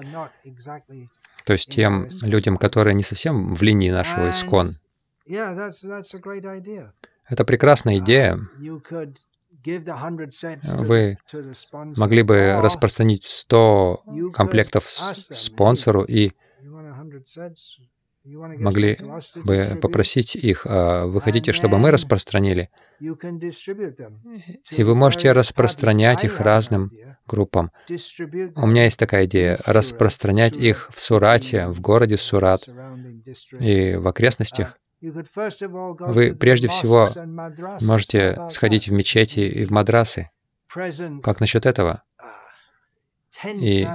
то 1.45 1.53
есть 1.53 1.69
тем 1.69 2.09
людям, 2.23 2.57
которые 2.57 2.95
не 2.95 3.03
совсем 3.03 3.55
в 3.55 3.63
линии 3.63 3.91
нашего 3.91 4.31
искон. 4.31 4.77
Это 7.29 7.45
прекрасная 7.45 7.99
идея. 7.99 8.39
Вы 9.65 11.19
могли 11.97 12.23
бы 12.23 12.59
распространить 12.61 13.25
100 13.25 14.05
комплектов 14.33 14.89
спонсору 14.89 16.03
и 16.05 16.31
могли 18.25 18.99
бы 19.45 19.79
попросить 19.81 20.37
их, 20.37 20.67
а, 20.69 21.07
вы 21.07 21.21
хотите, 21.21 21.53
чтобы 21.53 21.79
мы 21.79 21.91
распространили, 21.91 22.69
и 23.01 24.83
вы 24.83 24.95
можете 24.95 25.33
распространять 25.33 26.25
их 26.25 26.41
разным 26.41 26.91
группам. 27.27 27.71
У 27.89 28.67
меня 28.67 28.85
есть 28.85 28.99
такая 28.99 29.25
идея— 29.25 29.59
распространять 29.67 30.57
их 30.57 30.91
в 30.93 31.01
Сурате, 31.01 31.69
в 31.69 31.81
городе 31.81 32.17
Сурат 32.19 32.69
и 33.59 33.95
в 33.95 34.07
окрестностях. 34.07 34.77
Вы 35.01 36.35
прежде 36.35 36.69
всего 36.69 37.09
можете 37.81 38.39
сходить 38.51 38.89
в 38.89 38.93
мечети 38.93 39.41
и 39.41 39.65
в 39.65 39.71
мадрасы. 39.71 40.31
Как 41.23 41.41
насчет 41.41 41.67
этого? 41.67 42.03
И 43.45 43.87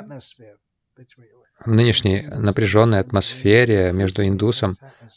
в 1.64 1.72
нынешней 1.72 2.22
напряженной 2.28 3.00
атмосфере 3.00 3.92
между 3.94 4.26
индусом, 4.26 4.76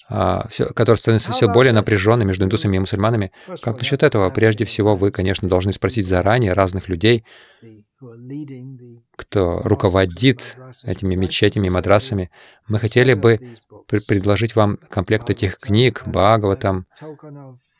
а, 0.08 0.48
которая 0.74 0.98
становится 0.98 1.32
все 1.32 1.48
более 1.48 1.72
напряженной 1.72 2.24
между 2.26 2.44
индусами 2.44 2.76
и 2.76 2.78
мусульманами, 2.78 3.32
как 3.62 3.78
насчет 3.78 4.02
этого? 4.02 4.30
Прежде 4.30 4.64
всего, 4.64 4.94
вы, 4.94 5.10
конечно, 5.10 5.48
должны 5.48 5.72
спросить 5.72 6.06
заранее 6.06 6.52
разных 6.52 6.88
людей, 6.88 7.24
кто 9.16 9.60
руководит 9.64 10.56
этими 10.84 11.14
мечетями, 11.14 11.68
мадрасами, 11.68 12.30
мы 12.66 12.78
хотели 12.78 13.14
бы 13.14 13.56
предложить 13.86 14.54
вам 14.54 14.78
комплект 14.88 15.30
этих 15.30 15.58
книг, 15.58 16.02
Бхагаватам, 16.06 16.86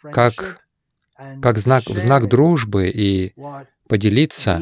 как, 0.03 0.59
как 1.41 1.59
знак, 1.59 1.85
в 1.85 1.99
знак 1.99 2.29
дружбы 2.29 2.89
и 2.89 3.35
поделиться 3.89 4.61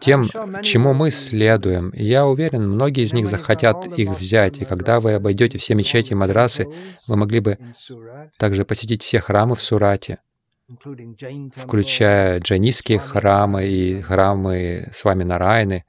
тем, 0.00 0.24
чему 0.62 0.92
мы 0.92 1.10
следуем. 1.10 1.90
И 1.90 2.04
я 2.04 2.26
уверен, 2.26 2.68
многие 2.68 3.04
из 3.04 3.12
них 3.12 3.28
захотят 3.28 3.86
их 3.86 4.10
взять. 4.10 4.60
И 4.60 4.64
когда 4.64 5.00
вы 5.00 5.12
обойдете 5.12 5.58
все 5.58 5.74
мечети 5.74 6.12
и 6.12 6.16
мадрасы, 6.16 6.66
вы 7.06 7.16
могли 7.16 7.40
бы 7.40 7.58
также 8.38 8.64
посетить 8.64 9.02
все 9.02 9.20
храмы 9.20 9.54
в 9.54 9.62
Сурате, 9.62 10.18
включая 11.56 12.40
джайнистские 12.40 12.98
храмы 12.98 13.66
и 13.66 14.00
храмы 14.02 14.88
с 14.92 15.04
вами 15.04 15.24
Нарайны. 15.24 15.84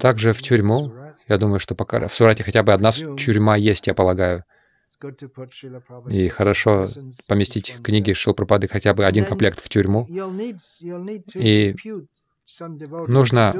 Также 0.00 0.32
в 0.32 0.42
тюрьму. 0.42 0.92
Я 1.26 1.38
думаю, 1.38 1.58
что 1.58 1.74
пока 1.74 2.06
в 2.06 2.14
Сурате 2.14 2.44
хотя 2.44 2.62
бы 2.62 2.72
одна 2.72 2.92
тюрьма 2.92 3.56
есть, 3.56 3.86
я 3.86 3.94
полагаю. 3.94 4.44
И 6.08 6.28
хорошо 6.28 6.86
поместить 7.26 7.78
книги 7.82 8.12
Шилпрапады 8.12 8.68
хотя 8.68 8.94
бы 8.94 9.04
один 9.04 9.24
комплект 9.24 9.60
в 9.60 9.68
тюрьму. 9.68 10.06
И 11.34 11.74
нужно 13.08 13.54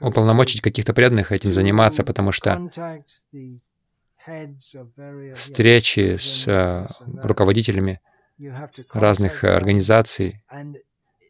уполномочить 0.00 0.60
каких-то 0.60 0.94
преданных 0.94 1.32
этим 1.32 1.52
заниматься, 1.52 2.04
потому 2.04 2.32
что 2.32 2.70
встречи 5.34 6.16
с 6.16 6.46
э, 6.46 6.86
руководителями 7.22 8.00
разных 8.92 9.44
организаций, 9.44 10.42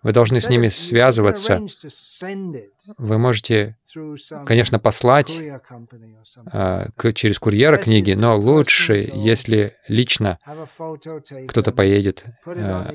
вы 0.03 0.13
должны 0.13 0.41
с 0.41 0.49
ними 0.49 0.69
связываться. 0.69 1.63
Вы 2.97 3.19
можете, 3.19 3.77
конечно, 4.47 4.79
послать 4.79 5.39
а, 6.53 6.87
к, 6.97 7.13
через 7.13 7.39
курьера 7.39 7.77
книги, 7.77 8.13
но 8.13 8.39
лучше, 8.39 9.11
если 9.13 9.75
лично 9.89 10.39
кто-то 11.49 11.73
поедет, 11.73 12.25
а, 12.47 12.91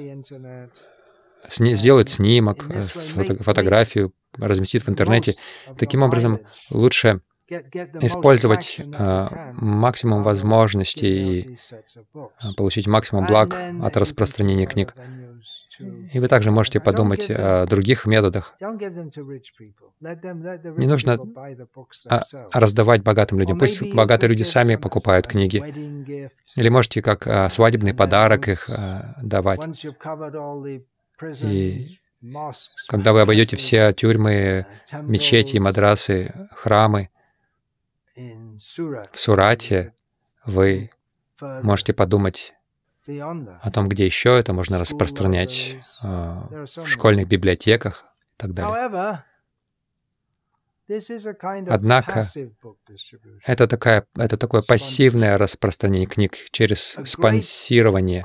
сни, 1.49 1.75
сделает 1.75 2.09
снимок, 2.09 2.63
фото, 2.63 3.43
фотографию, 3.43 4.13
разместит 4.37 4.83
в 4.83 4.89
интернете. 4.89 5.35
Таким 5.77 6.01
образом, 6.01 6.39
лучше 6.71 7.21
использовать 7.47 8.79
э, 8.79 9.27
максимум 9.53 10.23
возможностей 10.23 11.41
и 11.41 11.57
получить 12.57 12.87
максимум 12.87 13.27
благ 13.27 13.55
от 13.81 13.97
распространения 13.97 14.65
книг. 14.65 14.95
И 16.13 16.19
вы 16.19 16.27
также 16.27 16.51
можете 16.51 16.79
подумать 16.79 17.29
о 17.29 17.65
других 17.65 18.05
методах. 18.05 18.55
Не 20.01 20.87
нужно 20.87 21.19
а, 22.09 22.23
раздавать 22.51 23.03
богатым 23.03 23.39
людям. 23.39 23.57
Пусть 23.57 23.93
богатые 23.93 24.29
люди 24.29 24.43
сами 24.43 24.75
покупают 24.75 25.27
книги. 25.27 25.57
Или 26.55 26.69
можете 26.69 27.01
как 27.01 27.27
а, 27.27 27.49
свадебный 27.49 27.93
подарок 27.93 28.47
их 28.47 28.69
а, 28.69 29.15
давать. 29.21 29.61
И 31.43 31.99
когда 32.87 33.13
вы 33.13 33.21
обойдете 33.21 33.55
все 33.55 33.93
тюрьмы, 33.93 34.65
мечети, 35.01 35.57
мадрасы, 35.57 36.33
храмы, 36.51 37.09
в 38.15 39.19
Сурате 39.19 39.93
вы 40.45 40.89
можете 41.41 41.93
подумать 41.93 42.53
о 43.07 43.71
том, 43.71 43.87
где 43.87 44.05
еще 44.05 44.37
это 44.39 44.53
можно 44.53 44.79
распространять 44.79 45.77
а, 46.01 46.47
в 46.65 46.87
школьных 46.87 47.27
библиотеках 47.27 48.05
и 48.33 48.37
так 48.37 48.53
далее. 48.53 49.23
Однако 51.69 52.23
это, 53.45 53.67
такая, 53.67 54.07
это 54.15 54.37
такое 54.37 54.61
пассивное 54.61 55.37
распространение 55.37 56.07
книг 56.07 56.33
через 56.51 56.97
спонсирование. 57.05 58.23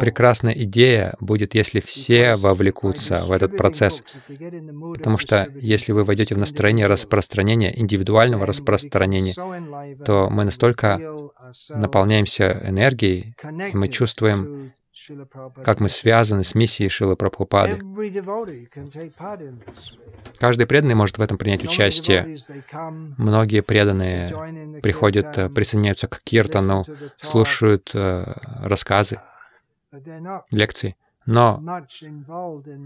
Прекрасная 0.00 0.54
идея 0.54 1.14
будет, 1.20 1.54
если 1.54 1.80
все 1.80 2.36
вовлекутся 2.36 3.22
в 3.24 3.32
этот 3.32 3.56
процесс. 3.56 4.02
Потому 4.94 5.18
что 5.18 5.48
если 5.54 5.92
вы 5.92 6.04
войдете 6.04 6.34
в 6.34 6.38
настроение 6.38 6.86
распространения, 6.86 7.78
индивидуального 7.78 8.46
распространения, 8.46 9.34
то 10.04 10.28
мы 10.30 10.44
настолько 10.44 11.00
наполняемся 11.70 12.62
энергией, 12.64 13.34
и 13.72 13.76
мы 13.76 13.88
чувствуем, 13.88 14.72
как 15.64 15.80
мы 15.80 15.88
связаны 15.88 16.44
с 16.44 16.54
миссией 16.54 16.88
Шилы 16.88 17.16
Прабхупады. 17.16 17.78
Каждый 20.38 20.66
преданный 20.66 20.94
может 20.94 21.18
в 21.18 21.22
этом 21.22 21.38
принять 21.38 21.64
участие. 21.64 22.36
Многие 23.16 23.62
преданные 23.62 24.80
приходят, 24.82 25.54
присоединяются 25.54 26.08
к 26.08 26.20
киртану, 26.22 26.84
слушают 27.16 27.90
э, 27.94 28.24
рассказы 28.62 29.20
лекций, 30.50 30.96
но 31.26 31.58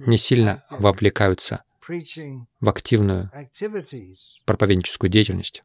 не 0.06 0.18
сильно 0.18 0.64
вовлекаются 0.70 1.64
в 2.60 2.68
активную 2.68 3.30
проповедническую 4.44 5.10
деятельность. 5.10 5.62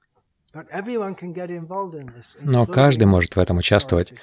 Но 2.42 2.66
каждый 2.66 3.06
может 3.06 3.36
в 3.36 3.40
этом 3.40 3.58
участвовать, 3.58 4.14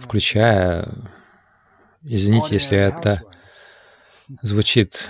включая, 0.00 0.88
извините, 2.02 2.48
если 2.54 2.78
это 2.78 3.22
звучит 4.40 5.08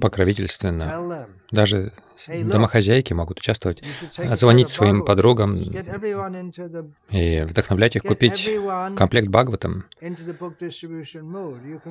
покровительственно. 0.00 1.26
Даже 1.50 1.92
домохозяйки 2.28 3.12
могут 3.12 3.40
участвовать, 3.40 3.82
звонить 4.34 4.70
своим 4.70 5.04
подругам 5.04 5.56
и 7.10 7.40
вдохновлять 7.42 7.96
их 7.96 8.02
купить 8.02 8.50
комплект 8.96 9.28
Бхагаватам. 9.28 9.84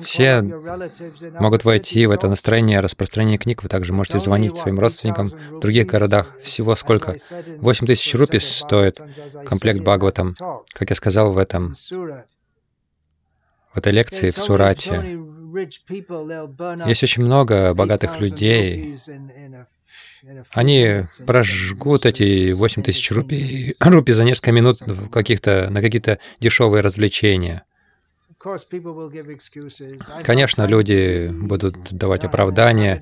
Все 0.02 0.42
могут 1.40 1.64
войти 1.64 2.06
в 2.06 2.10
это 2.10 2.28
настроение 2.28 2.80
распространения 2.80 3.38
книг. 3.38 3.62
Вы 3.62 3.68
также 3.68 3.92
можете 3.92 4.18
звонить 4.18 4.56
своим 4.56 4.78
родственникам 4.78 5.28
в 5.28 5.60
других 5.60 5.86
городах. 5.86 6.36
Всего 6.42 6.74
сколько? 6.76 7.16
8 7.58 7.86
тысяч 7.86 8.14
рупий 8.14 8.40
стоит 8.40 9.00
комплект 9.46 9.80
Бхагаватам. 9.80 10.36
Как 10.72 10.90
я 10.90 10.96
сказал 10.96 11.32
в 11.32 11.38
этом 11.38 11.74
в 13.74 13.78
этой 13.78 13.92
лекции 13.92 14.30
в 14.30 14.38
Сурате. 14.38 15.18
Есть 16.86 17.02
очень 17.02 17.24
много 17.24 17.74
богатых 17.74 18.20
людей. 18.20 18.96
Они 20.52 21.02
прожгут 21.26 22.06
эти 22.06 22.52
8 22.52 22.82
тысяч 22.82 23.10
рупий, 23.12 23.76
рупий 23.80 24.12
за 24.12 24.24
несколько 24.24 24.52
минут 24.52 24.80
в 24.80 25.08
каких-то, 25.10 25.68
на 25.70 25.82
какие-то 25.82 26.18
дешевые 26.40 26.80
развлечения. 26.80 27.64
Конечно, 30.22 30.66
люди 30.66 31.30
будут 31.32 31.76
давать 31.92 32.24
оправдания. 32.24 33.00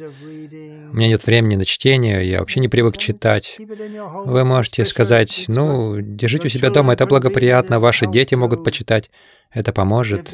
У 0.93 0.97
меня 0.97 1.09
нет 1.09 1.25
времени 1.27 1.57
на 1.57 1.65
чтение, 1.65 2.29
я 2.29 2.41
вообще 2.41 2.61
не 2.61 2.69
привык 2.69 2.97
читать. 2.97 3.57
Вы 3.59 4.45
можете 4.45 4.85
сказать, 4.85 5.47
ну, 5.49 5.97
держите 6.01 6.47
у 6.47 6.51
себя 6.51 6.71
дома, 6.71 6.93
это 6.93 7.07
благоприятно, 7.07 7.81
ваши 7.81 8.07
дети 8.07 8.35
могут 8.35 8.63
почитать. 8.63 9.11
Это 9.53 9.73
поможет 9.73 10.33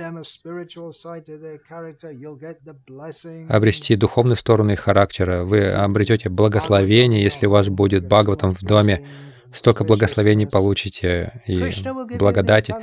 обрести 3.49 3.97
духовную 3.97 4.37
сторону 4.37 4.73
их 4.73 4.81
характера. 4.81 5.45
Вы 5.45 5.71
обретете 5.71 6.29
благословение, 6.29 7.23
если 7.23 7.47
у 7.47 7.51
вас 7.51 7.69
будет 7.69 8.07
Бхагаватам 8.07 8.55
в 8.55 8.63
доме. 8.63 9.07
Столько 9.51 9.85
благословений 9.85 10.47
получите 10.47 11.43
и 11.47 11.71
благодати. 12.19 12.75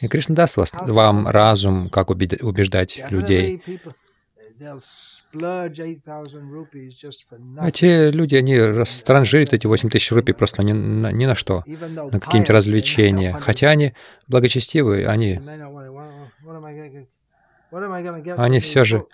И 0.00 0.06
Кришна 0.08 0.36
даст 0.36 0.56
вас, 0.56 0.72
вам 0.72 1.26
разум, 1.26 1.88
как 1.88 2.10
убеждать 2.10 3.04
людей. 3.10 3.60
Эти 7.66 8.10
люди, 8.10 8.34
они 8.36 8.58
растранжирят 8.58 9.52
эти 9.52 9.66
8 9.66 9.88
тысяч 9.88 10.12
рупий 10.12 10.34
просто 10.34 10.62
ни 10.62 10.72
на, 10.72 11.12
ни 11.12 11.26
на 11.26 11.34
что, 11.34 11.62
на 11.66 12.20
какие-нибудь 12.20 12.50
развлечения. 12.50 13.32
Хотя 13.40 13.70
они 13.70 13.92
благочестивые, 14.28 15.06
они, 15.06 15.40
они 18.36 18.60
все 18.60 18.84
же 18.84 19.06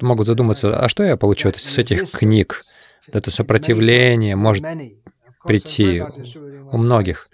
могут 0.00 0.26
задуматься, 0.26 0.78
а 0.78 0.88
что 0.88 1.02
я 1.04 1.16
получу 1.16 1.52
с 1.54 1.78
этих 1.78 2.10
книг? 2.10 2.62
Это 3.12 3.30
сопротивление 3.30 4.36
может 4.36 4.64
прийти 5.44 6.02
у 6.72 6.78
многих. 6.78 7.28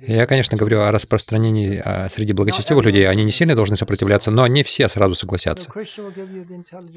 Я, 0.00 0.26
конечно, 0.26 0.56
говорю 0.56 0.80
о 0.80 0.90
распространении 0.90 1.80
а, 1.84 2.08
среди 2.08 2.32
благочестивых 2.32 2.84
людей. 2.84 3.08
Они 3.08 3.24
не 3.24 3.30
сильно 3.30 3.54
должны 3.54 3.76
сопротивляться, 3.76 4.30
но 4.30 4.46
не 4.46 4.62
все 4.62 4.88
сразу 4.88 5.14
согласятся. 5.14 5.70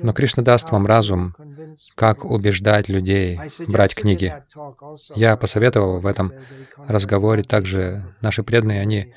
Но 0.01 0.13
Кришна 0.13 0.43
даст 0.43 0.71
вам 0.71 0.85
разум, 0.85 1.35
как 1.95 2.25
убеждать 2.25 2.89
людей 2.89 3.39
брать 3.67 3.95
книги. 3.95 4.33
Я 5.15 5.37
посоветовал 5.37 5.99
в 5.99 6.05
этом 6.05 6.31
разговоре 6.77 7.43
также 7.43 8.03
наши 8.21 8.43
преданные, 8.43 8.81
они 8.81 9.13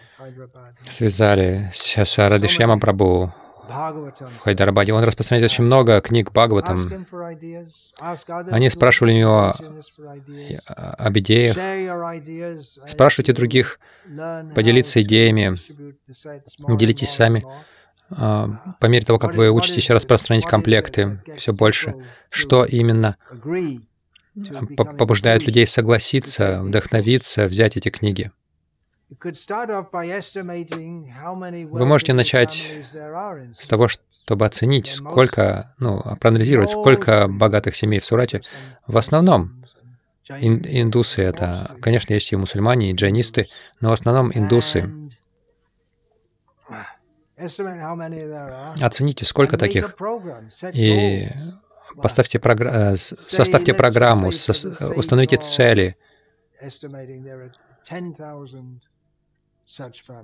связали 0.89 1.71
с 1.73 2.19
Радишьяма 2.19 2.79
Прабhu 2.79 3.31
в 3.69 4.39
Хайдарабаде. 4.41 4.93
Он 4.93 5.05
распространяет 5.05 5.51
очень 5.51 5.65
много 5.65 6.01
книг 6.01 6.33
Бхагаватам. 6.33 6.79
Они 8.51 8.71
спрашивали 8.71 9.13
у 9.13 9.17
него 9.19 9.55
об 10.67 11.19
идеях. 11.19 11.57
Спрашивайте 12.87 13.33
других, 13.33 13.79
поделиться 14.55 15.03
идеями, 15.03 15.55
делитесь 16.77 17.11
сами. 17.11 17.45
А, 18.11 18.49
по 18.81 18.87
мере 18.87 19.05
того, 19.05 19.19
как 19.19 19.35
вы 19.35 19.51
учитесь 19.51 19.91
распространять 19.91 20.47
комплекты 20.47 21.21
все 21.37 21.53
больше, 21.53 21.95
что 22.31 22.65
именно 22.65 23.19
побуждает 24.97 25.47
людей 25.47 25.67
согласиться, 25.67 26.63
вдохновиться, 26.63 27.47
взять 27.47 27.77
эти 27.77 27.91
книги. 27.91 28.31
Вы 31.71 31.87
можете 31.87 32.13
начать 32.13 32.71
с 32.83 33.67
того, 33.67 33.89
чтобы 33.89 34.45
оценить, 34.45 34.87
сколько, 34.87 35.75
ну, 35.79 36.03
проанализировать, 36.21 36.71
сколько 36.71 37.27
богатых 37.27 37.75
семей 37.75 38.01
в 38.01 38.05
Сурате. 38.05 38.43
В 38.87 38.99
основном 38.99 39.65
ин 40.29 40.63
индусы— 40.67 41.23
это, 41.23 41.75
конечно, 41.81 42.13
есть 42.13 42.31
и 42.33 42.37
мусульмане, 42.37 42.91
и 42.91 42.95
джайнисты, 42.95 43.49
но 43.81 43.89
в 43.91 43.93
основном 43.93 44.31
индусы. 44.35 44.91
Оцените, 48.81 49.25
сколько 49.25 49.57
таких, 49.57 49.97
и 50.75 51.29
поставьте 52.03 52.39
програ... 52.39 52.93
Э, 52.93 52.97
составьте 52.99 53.73
программу, 53.73 54.29
установите 54.29 55.37
цели. 55.39 55.97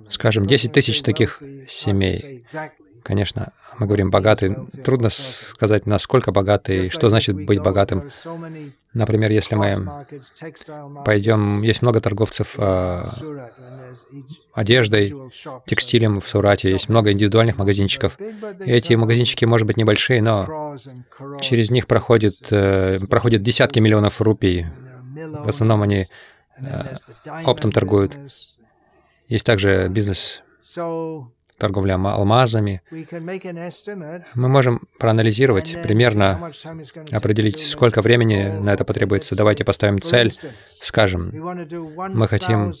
Скажем, 0.09 0.45
10 0.45 0.71
тысяч 0.71 1.01
таких 1.01 1.41
семей. 1.67 2.45
Конечно, 3.03 3.53
мы 3.77 3.85
говорим 3.85 4.09
богатый. 4.09 4.55
Трудно 4.83 5.09
сказать, 5.09 5.85
насколько 5.85 6.31
богатый, 6.31 6.89
что 6.89 7.09
значит 7.09 7.35
быть 7.35 7.61
богатым. 7.61 8.09
Например, 8.95 9.29
если 9.29 9.53
мы 9.53 10.05
пойдем, 11.05 11.61
есть 11.61 11.83
много 11.83 12.01
торговцев 12.01 12.55
э, 12.57 13.03
одеждой, 14.53 15.13
текстилем 15.67 16.19
в 16.19 16.27
Сурате, 16.27 16.71
есть 16.71 16.89
много 16.89 17.11
индивидуальных 17.11 17.57
магазинчиков. 17.57 18.17
Эти 18.59 18.93
магазинчики, 18.93 19.45
может 19.45 19.67
быть, 19.67 19.77
небольшие, 19.77 20.23
но 20.23 20.75
через 21.41 21.69
них 21.69 21.85
проходит, 21.85 22.47
э, 22.49 22.99
проходят 23.07 23.43
десятки 23.43 23.77
миллионов 23.77 24.19
рупий. 24.19 24.65
В 25.43 25.47
основном 25.47 25.83
они 25.83 26.07
э, 26.57 26.95
оптом 27.45 27.71
торгуют. 27.71 28.17
Есть 29.27 29.45
также 29.45 29.87
бизнес 29.89 30.43
торговля 31.57 31.95
алмазами. 31.95 32.81
Мы 34.35 34.49
можем 34.49 34.81
проанализировать, 34.99 35.77
примерно 35.83 36.51
определить, 37.11 37.59
сколько 37.65 38.01
времени 38.01 38.59
на 38.59 38.73
это 38.73 38.83
потребуется. 38.83 39.35
Давайте 39.35 39.63
поставим 39.63 40.01
цель, 40.01 40.33
скажем, 40.81 41.31
мы 41.33 42.27
хотим 42.27 42.73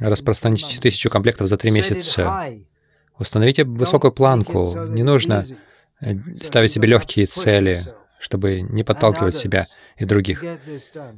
распространить 0.00 0.78
тысячу 0.80 1.10
комплектов 1.10 1.46
за 1.48 1.56
три 1.56 1.70
месяца. 1.70 2.50
Установите 3.18 3.64
высокую 3.64 4.12
планку. 4.12 4.74
Не 4.88 5.02
нужно 5.02 5.44
ставить 6.42 6.72
себе 6.72 6.88
легкие 6.88 7.26
цели 7.26 7.82
чтобы 8.18 8.60
не 8.60 8.82
подталкивать 8.82 9.36
себя 9.36 9.66
и 9.96 10.04
других, 10.04 10.42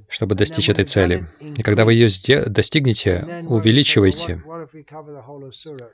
чтобы 0.08 0.34
достичь 0.34 0.68
этой 0.68 0.84
цели. 0.84 1.26
И 1.56 1.62
когда 1.62 1.84
вы 1.84 1.94
ее 1.94 2.08
достигнете, 2.46 3.44
увеличивайте. 3.46 4.42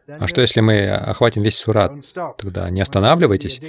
А 0.09 0.27
что, 0.27 0.41
если 0.41 0.61
мы 0.61 0.89
охватим 0.89 1.43
весь 1.43 1.57
сурат? 1.57 1.93
Тогда 2.39 2.71
не 2.71 2.81
останавливайтесь. 2.81 3.61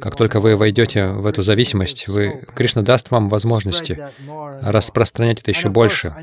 Как 0.00 0.16
только 0.16 0.40
вы 0.40 0.56
войдете 0.56 1.08
в 1.08 1.26
эту 1.26 1.42
зависимость, 1.42 2.08
вы, 2.08 2.44
Кришна 2.54 2.82
даст 2.82 3.10
вам 3.10 3.28
возможности 3.28 3.98
распространять 4.62 5.40
это 5.40 5.50
еще 5.50 5.68
больше. 5.68 6.14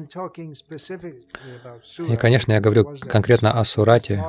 И, 2.08 2.16
конечно, 2.16 2.54
я 2.54 2.60
говорю 2.60 2.98
конкретно 3.02 3.52
о 3.52 3.64
Сурате, 3.66 4.24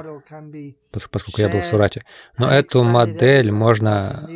поскольку 1.11 1.41
я 1.41 1.49
был 1.49 1.61
в 1.61 1.67
Сурате. 1.67 2.03
Но 2.37 2.51
эту 2.51 2.83
модель 2.83 3.51
можно 3.51 4.29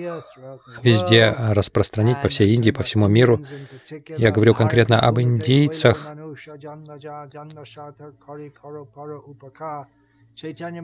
везде 0.83 1.35
распространить, 1.37 2.23
по 2.23 2.29
всей 2.29 2.55
Индии, 2.55 2.71
по 2.71 2.83
всему 2.83 3.09
миру. 3.09 3.43
Я 4.09 4.31
говорю 4.31 4.55
конкретно 4.55 5.01
об 5.01 5.21
индийцах, 5.21 6.09
Чайтанья 10.35 10.83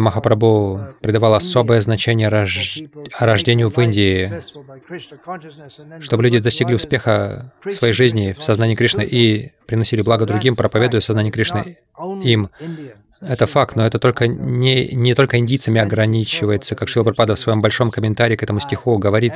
Махапрабху 0.00 0.80
придавал 1.02 1.34
особое 1.34 1.80
значение 1.80 2.28
рож... 2.28 2.82
рождению 3.18 3.68
в 3.68 3.78
Индии, 3.78 4.30
чтобы 6.00 6.22
люди 6.22 6.38
достигли 6.38 6.74
успеха 6.74 7.52
в 7.64 7.72
своей 7.72 7.92
жизни 7.92 8.32
в 8.32 8.42
сознании 8.42 8.76
Кришны 8.76 9.04
и 9.04 9.52
приносили 9.66 10.02
благо 10.02 10.24
другим, 10.24 10.54
проповедуя 10.54 11.00
сознание 11.00 11.32
Кришны 11.32 11.78
им. 12.22 12.50
Это 13.20 13.46
факт, 13.46 13.76
но 13.76 13.86
это 13.86 13.98
только 13.98 14.28
не, 14.28 14.88
не 14.88 15.14
только 15.14 15.38
индийцами 15.38 15.80
ограничивается, 15.80 16.74
как 16.74 16.88
Шила 16.88 17.04
Прабхупада 17.04 17.34
в 17.34 17.38
своем 17.38 17.60
большом 17.60 17.90
комментарии 17.90 18.36
к 18.36 18.42
этому 18.42 18.60
стиху 18.60 18.96
говорит. 18.98 19.34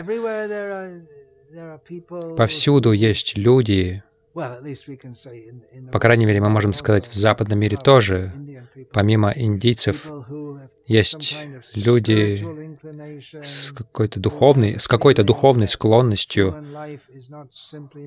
Повсюду 2.36 2.92
есть 2.92 3.36
люди, 3.36 4.02
по 4.34 6.00
крайней 6.00 6.26
мере, 6.26 6.40
мы 6.40 6.48
можем 6.48 6.72
сказать, 6.72 7.06
в 7.06 7.14
западном 7.14 7.58
мире 7.58 7.76
тоже, 7.76 8.32
помимо 8.92 9.32
индийцев, 9.34 10.06
есть 10.86 11.36
люди 11.76 12.44
с 13.42 13.72
какой-то 13.72 14.18
духовной, 14.18 14.80
с 14.80 14.88
какой-то 14.88 15.22
духовной 15.22 15.68
склонностью, 15.68 16.64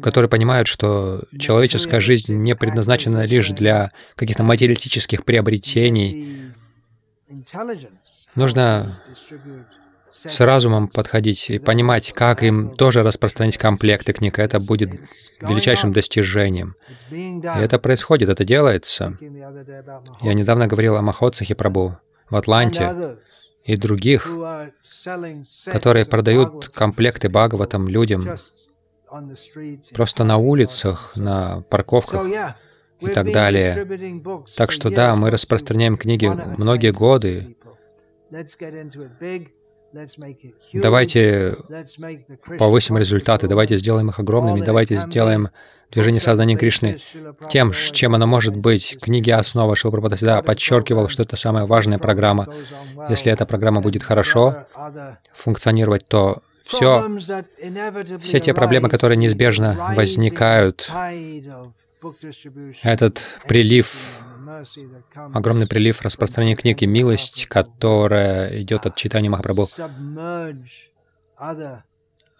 которые 0.04 0.30
понимают, 0.30 0.68
что 0.68 1.24
человеческая 1.40 2.02
жизнь 2.02 2.36
не 2.36 2.56
предназначена 2.56 3.26
лишь 3.26 3.50
для 3.52 3.92
каких-то 4.16 4.44
материалистических 4.44 5.24
приобретений. 5.24 6.52
Нужно 8.36 9.00
с 10.26 10.40
разумом 10.40 10.88
подходить 10.88 11.50
и 11.50 11.60
понимать, 11.60 12.12
как 12.12 12.44
им 12.44 12.76
тоже 12.76 13.04
распространить 13.04 13.58
комплекты 13.58 14.14
книг. 14.14 14.40
Это 14.40 14.60
будет 14.60 14.92
величайшим 15.42 15.94
достижением. 15.94 16.76
И 17.12 17.42
это 17.46 17.78
происходит, 17.80 18.30
это 18.30 18.44
делается. 18.44 19.18
Я 20.22 20.34
недавно 20.34 20.68
говорил 20.68 20.96
о 20.96 21.02
Махотсахе 21.02 21.56
Прабу 21.56 21.98
в 22.30 22.36
Атланте 22.36 23.18
и 23.64 23.78
других, 23.78 24.28
которые 25.72 26.06
продают 26.06 26.70
комплекты 26.70 27.30
Бхагаватам 27.30 27.88
людям 27.88 28.26
просто 29.94 30.24
на 30.24 30.38
улицах, 30.38 31.14
на 31.16 31.62
парковках 31.70 32.26
и 33.00 33.08
так 33.08 33.32
далее. 33.32 33.86
Так 34.56 34.72
что 34.72 34.90
да, 34.90 35.16
мы 35.16 35.30
распространяем 35.30 35.98
книги 35.98 36.28
многие 36.58 36.92
годы. 36.92 37.56
Давайте 40.74 41.56
повысим 42.58 42.98
результаты, 42.98 43.48
давайте 43.48 43.78
сделаем 43.78 44.10
их 44.10 44.20
огромными, 44.20 44.62
давайте 44.62 44.96
сделаем 44.96 45.50
движение 45.92 46.20
сознания 46.20 46.56
Кришны 46.58 46.98
тем, 47.50 47.72
чем 47.72 48.16
оно 48.16 48.28
может 48.28 48.56
быть. 48.56 48.98
Книги 49.02 49.30
«Основа» 49.30 49.76
Шилпрапада 49.76 50.16
всегда 50.16 50.42
подчеркивал, 50.42 51.08
что 51.08 51.24
это 51.24 51.36
самая 51.36 51.66
важная 51.66 52.00
программа. 52.00 52.48
Если 53.10 53.32
эта 53.32 53.46
программа 53.46 53.82
будет 53.82 54.04
хорошо 54.04 54.68
функционировать, 55.34 56.08
то 56.08 56.42
все, 56.66 57.08
все 58.20 58.40
те 58.40 58.54
проблемы, 58.54 58.90
которые 58.90 59.18
неизбежно 59.18 59.94
возникают, 59.96 60.92
этот 62.84 63.24
прилив 63.48 64.20
огромный 65.34 65.68
прилив 65.68 66.02
распространения 66.02 66.56
книг 66.56 66.82
и 66.82 66.88
милость, 66.88 67.46
которая 67.48 68.62
идет 68.62 68.86
от 68.86 68.96
читания 68.96 69.30
Махапрабху, 69.30 69.68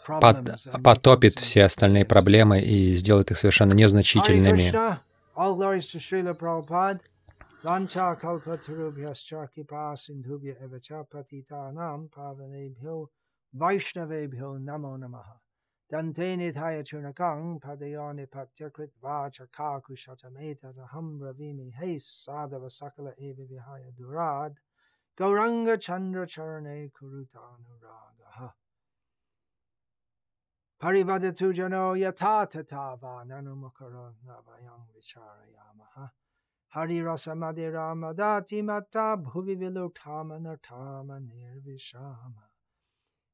под, 0.06 0.60
потопит 0.84 1.40
все 1.40 1.66
остальные 1.66 2.06
проблемы 2.06 2.62
и 2.62 2.94
сделает 2.94 3.32
их 3.32 3.38
совершенно 3.38 3.74
незначительными. 3.74 4.62
Vaishnavebhyo 13.54 14.58
namo 14.60 14.98
namaha. 14.98 15.40
Dante 15.90 16.36
nithaya 16.36 16.84
chunakang 16.84 17.62
padayani 17.62 18.28
patyakrit 18.28 18.92
vacha 19.02 19.48
kaku 19.50 19.94
shatameta 19.94 20.74
taham 20.76 21.18
ravimi 21.18 21.74
hey 21.74 21.96
sadava 21.96 22.68
sakala 22.70 23.14
eva 23.18 23.44
vihaya 23.44 23.92
durad. 23.98 24.56
Gauranga 25.18 25.80
chandra 25.80 26.26
charane 26.26 26.92
kurutanuragaha 26.92 28.52
parivadatu 30.82 31.54
jano 31.54 31.96
yatata 31.96 32.68
tava 32.68 33.24
nanumakara 33.26 34.14
navayam 34.28 34.86
vicharayamaha. 34.94 36.12
Hari 36.76 37.02
rasa 37.02 37.32
madhira 37.34 37.96
madati 37.96 38.62
mata 38.62 39.16
bhuvi 39.16 39.56
vilutama 39.56 40.38
nartama 40.38 41.18
nirvishama. 41.20 42.47